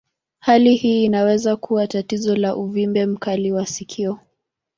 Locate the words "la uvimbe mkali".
2.35-3.51